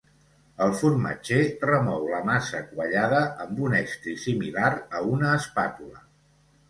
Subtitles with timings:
[0.67, 6.03] El formatger remou la massa quallada amb un estri similar a una espàtula.